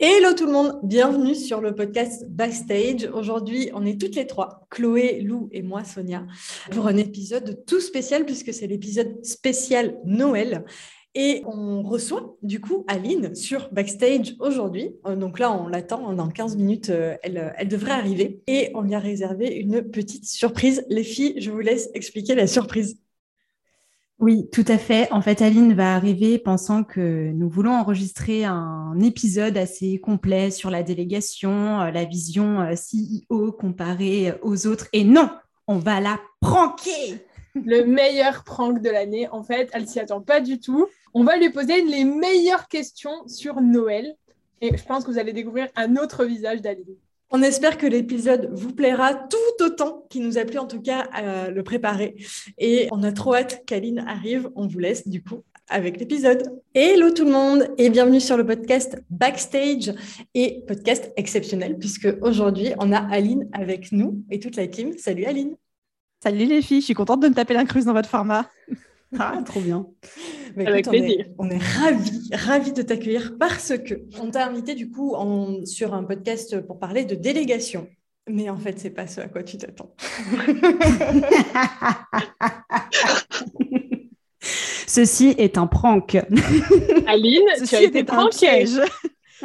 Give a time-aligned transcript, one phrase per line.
[0.00, 3.10] Hello tout le monde, bienvenue sur le podcast Backstage.
[3.12, 6.24] Aujourd'hui, on est toutes les trois, Chloé, Lou et moi, Sonia,
[6.70, 10.64] pour un épisode tout spécial puisque c'est l'épisode spécial Noël.
[11.16, 14.94] Et on reçoit du coup Aline sur Backstage aujourd'hui.
[15.04, 18.40] Euh, donc là, on l'attend, dans 15 minutes, euh, elle, elle devrait arriver.
[18.46, 20.84] Et on lui a réservé une petite surprise.
[20.88, 23.00] Les filles, je vous laisse expliquer la surprise.
[24.20, 25.10] Oui, tout à fait.
[25.12, 30.70] En fait, Aline va arriver pensant que nous voulons enregistrer un épisode assez complet sur
[30.70, 34.88] la délégation, euh, la vision euh, CEO comparée aux autres.
[34.92, 35.30] Et non,
[35.68, 37.24] on va la pranker.
[37.54, 39.28] Le meilleur prank de l'année.
[39.28, 40.88] En fait, elle s'y attend pas du tout.
[41.14, 44.16] On va lui poser les meilleures questions sur Noël.
[44.60, 46.96] Et je pense que vous allez découvrir un autre visage d'Aline.
[47.30, 51.00] On espère que l'épisode vous plaira tout autant qu'il nous a plu en tout cas
[51.12, 52.16] à le préparer.
[52.56, 54.48] Et on a trop hâte qu'Aline arrive.
[54.54, 56.58] On vous laisse du coup avec l'épisode.
[56.72, 59.92] Hello tout le monde et bienvenue sur le podcast Backstage
[60.34, 64.96] et podcast exceptionnel puisque aujourd'hui on a Aline avec nous et toute la team.
[64.96, 65.54] Salut Aline.
[66.22, 68.48] Salut les filles, je suis contente de me taper l'incruse dans votre format.
[69.18, 69.86] Ah, trop bien.
[70.58, 71.20] Avec on, plaisir.
[71.20, 75.64] est, on est ravis, ravis de t'accueillir parce que on t'a invité du coup en-
[75.64, 77.88] sur un podcast pour parler de délégation.
[78.28, 79.94] Mais en fait, c'est pas ce à quoi tu t'attends.
[84.86, 86.14] Ceci est un prank.
[87.06, 88.36] Aline, tu Ceci as été était un pranké.
[88.38, 88.80] piège.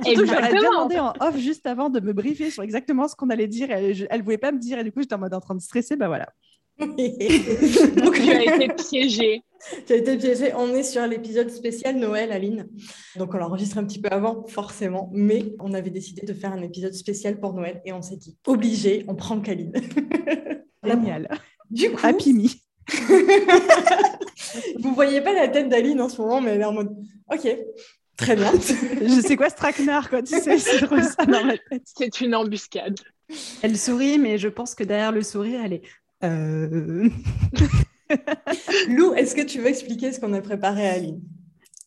[0.03, 3.47] Surtout j'aurais demandé en off juste avant de me briefer sur exactement ce qu'on allait
[3.47, 3.69] dire.
[3.69, 5.56] Elle, je- elle voulait pas me dire et du coup j'étais en mode en train
[5.56, 5.95] de stresser.
[5.95, 6.30] Bah voilà.
[6.80, 9.42] Donc, Tu as été piégée.
[9.86, 10.54] tu as été piégé.
[10.56, 12.68] On est sur l'épisode spécial Noël, Aline.
[13.16, 15.10] Donc, on l'enregistre un petit peu avant, forcément.
[15.14, 18.38] Mais on avait décidé de faire un épisode spécial pour Noël et on s'est dit,
[18.48, 19.74] obligé, on prend Aline.
[20.84, 21.30] Génial.
[21.70, 22.48] Du coup, Happy me.
[24.80, 26.94] vous voyez pas la tête d'Aline en ce moment, mais elle est en mode,
[27.32, 27.48] ok,
[28.18, 28.52] très bien.
[28.54, 30.22] Je sais quoi ce traquenard quoi.
[30.22, 31.84] Tu sais, c'est drôle ça dans ma tête.
[31.86, 33.00] C'est une embuscade.
[33.62, 35.82] Elle sourit, mais je pense que derrière le sourire, elle est.
[36.24, 37.10] Euh...
[38.90, 41.22] Lou, est-ce que tu veux expliquer ce qu'on a préparé à Aline?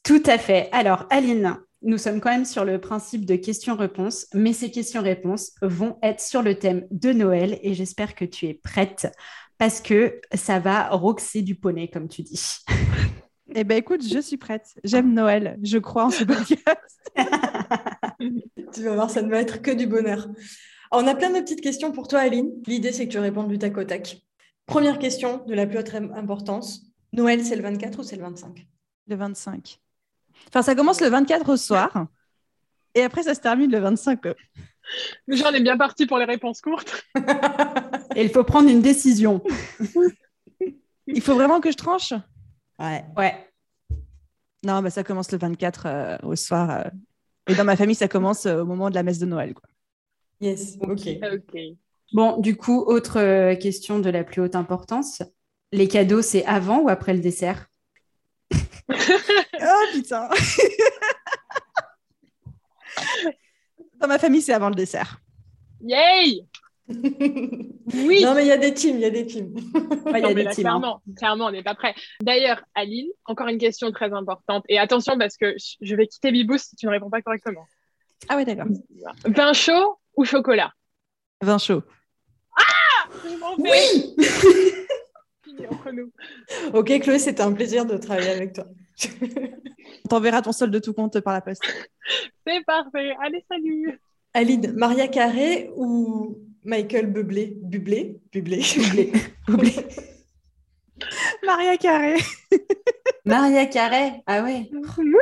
[0.03, 0.69] Tout à fait.
[0.73, 5.99] Alors, Aline, nous sommes quand même sur le principe de questions-réponses, mais ces questions-réponses vont
[6.03, 9.09] être sur le thème de Noël et j'espère que tu es prête
[9.59, 12.59] parce que ça va roxer du poney, comme tu dis.
[13.55, 14.75] Eh ben écoute, je suis prête.
[14.85, 15.59] J'aime Noël.
[15.63, 16.67] Je crois en ce podcast.
[18.73, 20.29] Tu vas voir, ça ne va être que du bonheur.
[20.91, 22.51] Alors, on a plein de petites questions pour toi, Aline.
[22.67, 24.19] L'idée, c'est que tu répondes du tac au tac.
[24.67, 26.83] Première question de la plus haute importance.
[27.13, 28.67] Noël, c'est le 24 ou c'est le 25
[29.07, 29.79] Le 25.
[30.49, 32.07] Enfin, ça commence le 24 au soir.
[32.95, 34.21] Et après, ça se termine le 25.
[34.23, 34.35] quoi.
[35.29, 37.05] Déjà, on est bien parti pour les réponses courtes.
[38.15, 39.43] Et il faut prendre une décision.
[41.07, 42.13] Il faut vraiment que je tranche?
[42.79, 43.05] Ouais.
[43.17, 43.49] Ouais.
[44.65, 46.71] Non, bah, ça commence le 24 euh, au soir.
[46.71, 46.85] euh.
[47.49, 49.55] Et dans ma famille, ça commence euh, au moment de la messe de Noël.
[49.55, 49.69] Quoi.
[50.41, 51.09] Yes, ok.
[51.33, 51.61] Ok.
[52.13, 55.23] Bon, du coup, autre euh, question de la plus haute importance.
[55.73, 57.67] Les cadeaux, c'est avant ou après le dessert?
[59.59, 60.29] Oh putain
[64.01, 65.19] Dans ma famille, c'est avant le dessert.
[65.81, 66.45] Yay
[66.89, 69.55] Oui Non, mais il y a des teams, il y a des teams.
[69.55, 70.79] Ouais, il y a mais des là, teams, hein.
[70.79, 71.95] clairement, clairement, on n'est pas prêt.
[72.21, 74.65] D'ailleurs, Aline, encore une question très importante.
[74.69, 77.67] Et attention, parce que je vais quitter Bibous si tu ne réponds pas correctement.
[78.29, 78.67] Ah ouais, d'accord.
[79.25, 80.73] Vin chaud ou chocolat?
[81.43, 81.83] Vin chaud.
[83.59, 83.71] Vais.
[83.71, 84.15] Oui.
[86.73, 88.67] Ok, Chloé, c'était un plaisir de travailler avec toi.
[90.05, 91.63] On t'enverra ton solde de tout compte par la poste.
[92.47, 93.15] C'est parfait.
[93.23, 94.01] Allez, salut.
[94.35, 97.57] Aline, Maria Carré ou Michael Bublé?
[97.63, 98.63] Bublé Bublé
[99.47, 99.73] Bublé.
[101.45, 102.17] Maria Carré.
[103.25, 105.15] Maria Carré Ah ouais Oui.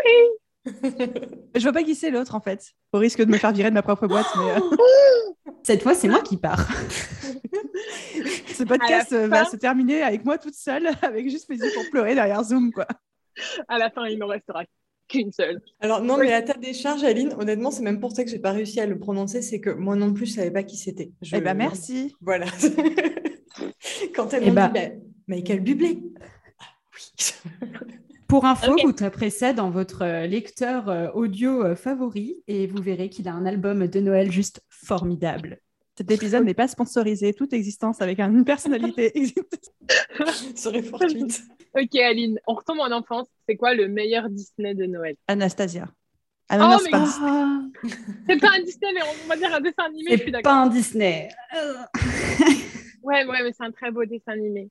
[0.66, 2.72] Je vois pas qui c'est l'autre en fait.
[2.92, 4.26] Au risque de me faire virer de ma propre boîte.
[4.38, 4.60] Mais, euh,
[5.62, 6.68] Cette fois, c'est moi qui pars.
[8.54, 11.70] Ce podcast euh, va fin- se terminer avec moi toute seule, avec juste mes yeux
[11.74, 12.86] pour pleurer derrière Zoom, quoi.
[13.68, 14.64] À la fin, il n'en restera
[15.08, 15.60] qu'une seule.
[15.80, 18.52] Alors non, mais à ta décharge, Aline, honnêtement, c'est même pour ça que j'ai pas
[18.52, 21.12] réussi à le prononcer, c'est que moi non plus, je savais pas qui c'était.
[21.20, 22.14] Je- Eh ben merci.
[22.20, 22.46] Voilà.
[24.14, 26.02] Quand elle Eh m'a ben- dit, bah, Michael Bublé.
[26.60, 26.64] Ah,
[26.94, 27.68] oui.
[28.28, 28.82] Pour info, Ok.
[28.84, 33.28] vous taperez ça dans votre euh, lecteur euh, audio euh, favori et vous verrez qu'il
[33.28, 35.58] a un album de Noël juste formidable.
[35.96, 37.32] Cet épisode n'est pas sponsorisé.
[37.34, 39.72] Toute existence avec une personnalité existe.
[40.56, 41.42] serait fortuite.
[41.76, 43.28] Ok, Aline, on retombe en enfance.
[43.48, 45.16] C'est quoi le meilleur Disney de Noël?
[45.28, 45.86] Anastasia.
[46.48, 47.90] Ah Oh, c'est mais-.
[48.28, 50.52] C'est pas un Disney, mais on va dire un dessin animé, je suis C'est d'accord.
[50.52, 51.28] pas un Disney.
[53.02, 54.68] Ouais, ouais, mais c'est un très beau dessin animé.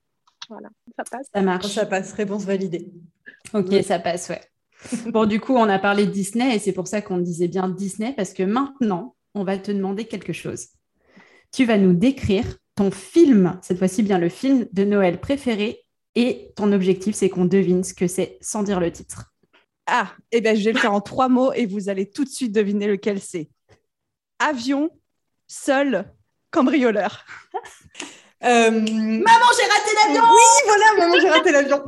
[0.50, 1.28] Voilà, ça passe.
[1.34, 1.68] Ça marche.
[1.68, 2.92] Ça passe, réponse validée.
[3.54, 4.42] Ok, ça passe, ouais.
[5.08, 7.70] Bon, du coup, on a parlé de Disney et c'est pour ça qu'on disait bien
[7.70, 10.68] Disney parce que maintenant, on va te demander quelque chose.
[11.52, 15.84] Tu vas nous décrire ton film, cette fois-ci bien le film de Noël préféré
[16.16, 19.34] et ton objectif, c'est qu'on devine ce que c'est sans dire le titre.
[19.86, 22.30] Ah, eh ben, je vais le faire en trois mots et vous allez tout de
[22.30, 23.50] suite deviner lequel c'est.
[24.40, 24.90] Avion,
[25.48, 26.12] seul,
[26.52, 27.26] cambrioleur.
[28.46, 31.82] Euh, Maman, j'ai raté l'avion Oui, voilà, maman, j'ai raté l'avion.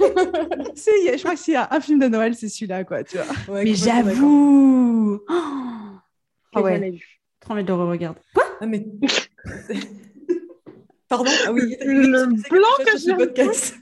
[0.74, 3.18] C'est, je crois que s'il y a un film de Noël, c'est celui-là, quoi, tu
[3.18, 3.54] vois.
[3.54, 5.20] Ouais, Mais j'avoue
[6.54, 6.72] Oh, l'ai ouais.
[6.74, 7.20] jamais vu.
[7.40, 8.20] Trop envie de le re-regarder.
[8.60, 8.84] Ah, mais...
[11.08, 11.30] Pardon?
[11.46, 13.76] Ah oui, Le blanc que je podcast.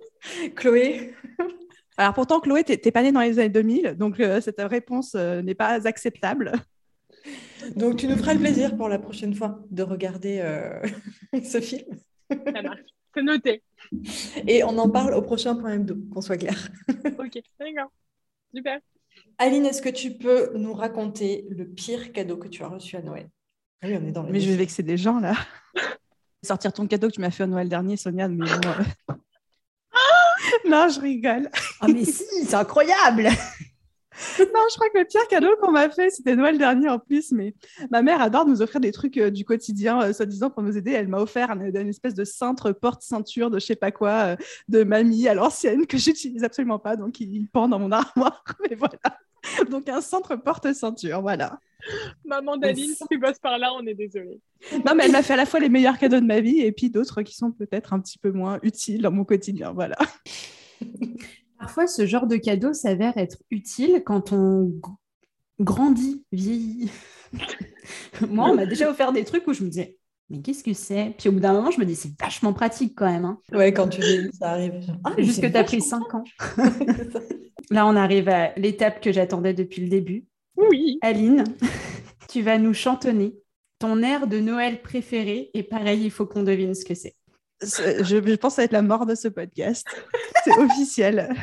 [0.56, 1.14] Chloé
[1.96, 5.14] Alors pourtant, Chloé, t'es t'es pas née dans les années 2000, donc euh, cette réponse
[5.14, 6.52] euh, n'est pas acceptable.
[7.76, 10.80] Donc, tu nous feras le plaisir pour la prochaine fois de regarder euh,
[11.42, 11.86] ce film.
[12.30, 12.80] Ça marche.
[13.14, 13.62] C'est noté.
[14.46, 16.68] Et on en parle au prochain point hebdo, qu'on soit clair.
[17.18, 17.92] Ok, d'accord.
[18.54, 18.80] Super.
[19.38, 23.02] Aline, est-ce que tu peux nous raconter le pire cadeau que tu as reçu à
[23.02, 23.28] Noël?
[23.82, 25.34] Ah Oui, on est dans Mais je vais vexer des gens, là.
[26.42, 29.14] Sortir ton cadeau que tu m'as fait au Noël dernier, Sonia, mais bon, euh.
[30.68, 31.50] non, je rigole.
[31.80, 33.28] Ah mais si, c'est incroyable
[34.38, 37.32] je crois que le pire cadeau qu'on m'a fait, c'était Noël dernier en plus.
[37.32, 37.54] Mais
[37.90, 40.92] ma mère adore nous offrir des trucs euh, du quotidien, euh, soi-disant pour nous aider.
[40.92, 44.36] Elle m'a offert un- une espèce de cintre porte-ceinture de je sais pas quoi, euh,
[44.68, 46.96] de mamie à l'ancienne, que j'utilise absolument pas.
[46.96, 48.44] Donc, il, il pend dans mon armoire.
[48.70, 48.98] Mais voilà.
[49.70, 51.58] Donc, un centre porte-ceinture, voilà.
[52.24, 54.40] Maman d'Aline, si tu bosses par là, on est désolé.
[54.86, 56.72] Non, mais elle m'a fait à la fois les meilleurs cadeaux de ma vie et
[56.72, 59.72] puis d'autres qui sont peut-être un petit peu moins utiles dans mon quotidien.
[59.74, 59.96] Voilà.
[61.64, 64.70] Parfois, ce genre de cadeau s'avère être utile quand on
[65.60, 66.90] grandit, vieillit.
[68.28, 69.96] Moi, on m'a déjà offert des trucs où je me disais,
[70.28, 71.14] mais qu'est-ce que c'est?
[71.18, 73.24] Puis au bout d'un moment, je me dis, c'est vachement pratique quand même.
[73.24, 73.38] hein.
[73.52, 74.74] Ouais, quand tu vieillis, ça arrive.
[75.04, 76.24] Ah, C'est mais juste que c'est tu as pris vachement 5 ans.
[77.70, 80.26] Là, on arrive à l'étape que j'attendais depuis le début.
[80.56, 80.98] Oui.
[81.00, 81.44] Aline,
[82.28, 83.34] tu vas nous chantonner
[83.78, 85.50] ton air de Noël préféré.
[85.54, 87.14] Et pareil, il faut qu'on devine ce que c'est.
[87.62, 89.86] Ce- Je, je pense que ça va être la mort de ce podcast.
[90.44, 91.34] C'est officiel.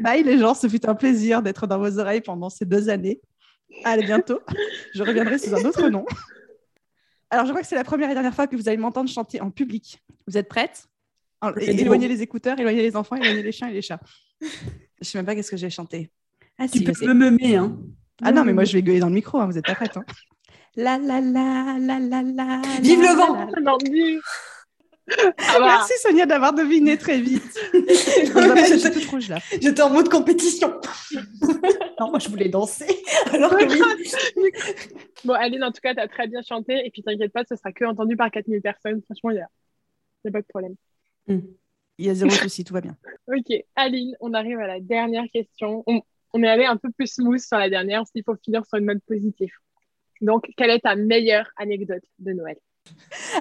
[0.00, 3.20] Bye les gens, ce fut un plaisir d'être dans vos oreilles pendant ces deux années.
[3.84, 4.40] À bientôt.
[4.94, 6.04] Je reviendrai sous un autre nom.
[7.30, 9.40] Alors, je crois que c'est la première et dernière fois que vous allez m'entendre chanter
[9.40, 10.00] en public.
[10.26, 10.88] Vous êtes bon.
[11.58, 14.00] Éloignez les écouteurs, éloignez les enfants, éloignez les chiens et les chats.
[14.40, 14.46] Je
[15.02, 16.10] sais même pas qu'est-ce que j'ai chanté.
[16.58, 17.76] Ah, Tu si, peux me meumer, hein
[18.22, 19.96] Ah non, mais moi je vais gueuler dans le micro, hein, vous êtes pas prêtes.
[19.96, 20.04] hein.
[20.76, 22.62] La la la la la la.
[22.80, 23.76] Vive la, le vent la, la.
[25.06, 25.60] Va.
[25.60, 27.58] Merci Sonia d'avoir deviné très vite.
[27.72, 29.38] J'étais toute rouge là.
[29.60, 30.80] j'étais en mode compétition.
[31.98, 33.02] Non, moi, je voulais danser.
[33.32, 35.26] Alors que.
[35.26, 36.84] Bon, Aline, en tout cas, tu as très bien chanté.
[36.84, 39.00] Et puis, t'inquiète pas, ce sera que entendu par 4000 personnes.
[39.02, 39.48] Franchement, il n'y a...
[40.26, 40.74] y a pas de problème.
[41.26, 42.98] Il y a zéro souci, tout va bien.
[43.28, 45.84] Ok, Aline, on arrive à la dernière question.
[45.86, 46.02] On,
[46.34, 48.02] on est allé un peu plus smooth sur la dernière.
[48.14, 49.52] Il faut finir sur une note positive.
[50.20, 52.58] Donc, quelle est ta meilleure anecdote de Noël?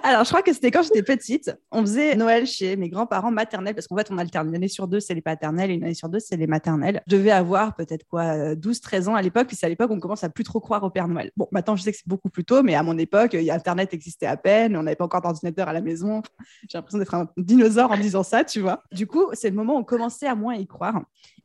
[0.04, 1.52] Alors, je crois que c'était quand j'étais petite.
[1.72, 4.50] On faisait Noël chez mes grands-parents maternels parce qu'en fait, on alterne.
[4.50, 7.02] Une année sur deux, c'est les paternelles et une année sur deux, c'est les maternelles.
[7.08, 9.48] Je devais avoir peut-être quoi, 12, 13 ans à l'époque.
[9.48, 11.32] Puis c'est à l'époque, on commence à plus trop croire au Père Noël.
[11.36, 13.94] Bon, maintenant, je sais que c'est beaucoup plus tôt, mais à mon époque, a Internet
[13.94, 14.76] existait à peine.
[14.78, 16.22] On n'avait pas encore d'ordinateur à la maison.
[16.70, 18.84] J'ai l'impression d'être un dinosaure en disant ça, tu vois.
[18.92, 21.02] Du coup, c'est le moment où on commençait à moins y croire.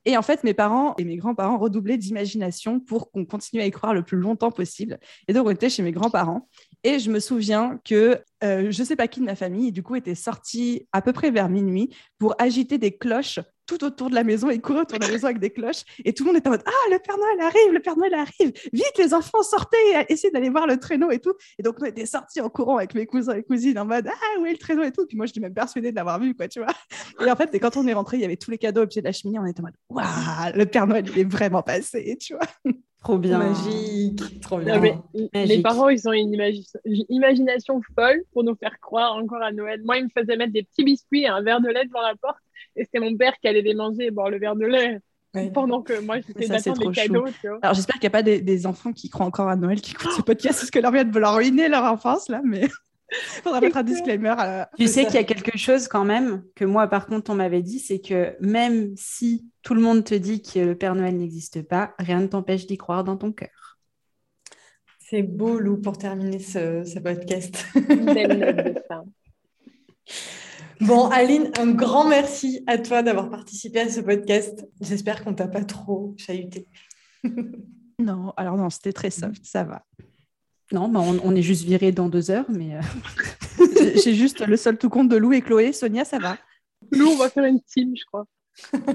[0.07, 3.71] Et en fait, mes parents et mes grands-parents redoublaient d'imagination pour qu'on continue à y
[3.71, 4.99] croire le plus longtemps possible.
[5.29, 6.49] Et donc, on était chez mes grands-parents.
[6.83, 9.97] Et je me souviens que euh, je sais pas qui de ma famille, du coup,
[9.97, 14.25] était sorti à peu près vers minuit pour agiter des cloches tout autour de la
[14.25, 15.85] maison et courir autour de la maison avec des cloches.
[16.05, 18.15] Et tout le monde était en mode Ah, le Père Noël arrive, le Père Noël
[18.15, 19.77] arrive, vite les enfants, sortez,
[20.09, 21.35] essayez d'aller voir le traîneau et tout.
[21.59, 24.41] Et donc, on était sortis en courant avec mes cousins et cousines en mode Ah,
[24.41, 25.07] où est le traîneau et tout.
[25.07, 26.73] Puis moi, je suis même persuadée de l'avoir vu, quoi, tu vois.
[27.25, 29.03] Et en fait, quand on est rentré, il y avait tous les cadeaux au pied
[29.03, 29.39] de la cheminée.
[29.39, 32.75] On était en mode Waouh, le Père Noël, il est vraiment passé, tu vois.
[33.03, 33.39] Trop bien.
[33.39, 34.41] Magique.
[34.41, 34.77] Trop bien.
[34.77, 39.15] Non, mais mes parents, ils ont une imagi- une imagination folle pour nous faire croire
[39.17, 39.81] encore à Noël.
[39.85, 42.15] Moi, ils me faisaient mettre des petits biscuits et un verre de lait devant la
[42.21, 42.37] porte.
[42.77, 45.01] Et c'était mon père qui allait les manger et boire le verre de lait
[45.33, 45.49] Ouais.
[45.53, 47.25] pendant que moi, c'est d'attendre les cadeaux.
[47.41, 47.59] Tu vois.
[47.63, 49.93] Alors j'espère qu'il n'y a pas des, des enfants qui croient encore à Noël qui
[49.93, 52.67] écoutent ce podcast parce que leur vient de leur ruiner leur enfance là, mais
[53.43, 54.35] faudra mettre un disclaimer.
[54.39, 57.35] à- Tu sais qu'il y a quelque chose quand même que moi, par contre, on
[57.35, 61.17] m'avait dit, c'est que même si tout le monde te dit que le Père Noël
[61.17, 63.79] n'existe pas, rien ne t'empêche d'y croire dans ton cœur.
[64.99, 67.65] C'est beau, Lou, pour terminer ce, ce podcast.
[67.89, 69.05] Une belle note de fin.
[70.81, 74.67] Bon, Aline, un grand merci à toi d'avoir participé à ce podcast.
[74.81, 76.69] J'espère qu'on t'a pas trop chahuté.
[77.99, 79.85] Non, alors non, c'était très soft, ça va.
[80.73, 83.65] Non, bah, on, on est juste viré dans deux heures, mais euh,
[84.05, 85.73] J'ai- juste le seul tout compte de Lou et Chloé.
[85.73, 86.37] Sonia, ça va?
[86.93, 88.27] Nous, on va faire une team, je crois.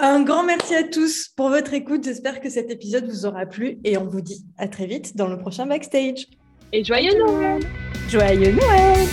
[0.00, 2.02] Un grand merci à tous pour votre écoute.
[2.04, 5.28] J'espère que cet épisode vous aura plu et on vous dit à très vite dans
[5.28, 6.26] le prochain backstage.
[6.72, 7.62] Et joyeux Noël
[8.08, 9.06] joyeux Noël